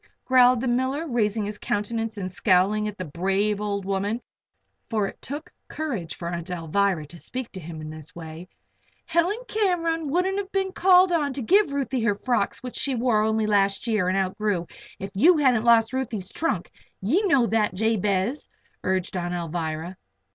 growled 0.25 0.59
the 0.59 0.67
miller, 0.67 1.05
raising 1.05 1.45
his 1.45 1.59
countenance 1.59 2.17
and 2.17 2.31
scowling 2.31 2.87
at 2.87 2.97
the 2.97 3.05
brave 3.05 3.61
old 3.61 3.85
woman 3.85 4.19
for 4.89 5.05
it 5.05 5.21
took 5.21 5.53
courage 5.67 6.15
for 6.15 6.27
Aunt 6.27 6.49
Alvirah 6.49 7.05
to 7.09 7.19
speak 7.19 7.51
to 7.51 7.59
him 7.59 7.81
in 7.81 7.91
this 7.91 8.15
way. 8.15 8.49
"Helen 9.05 9.37
Cam'ron 9.47 10.07
wouldn't 10.09 10.39
have 10.39 10.51
been 10.51 10.71
called 10.71 11.11
on 11.11 11.33
to 11.33 11.41
give 11.43 11.71
Ruthie 11.71 12.01
her 12.01 12.15
frocks 12.15 12.63
which 12.63 12.77
she 12.79 12.93
only 12.95 13.01
wore 13.45 13.47
last 13.47 13.85
year, 13.85 14.07
and 14.07 14.17
outgrew, 14.17 14.65
if 14.97 15.11
you 15.13 15.37
hadn't 15.37 15.65
lost 15.65 15.93
Ruthie's 15.93 16.31
trunk. 16.31 16.71
Ye 16.99 17.21
know 17.27 17.45
that, 17.45 17.75
Jabez," 17.75 18.49
urged 18.83 19.15
Aunt 19.15 19.35
Alvirah. 19.35 19.97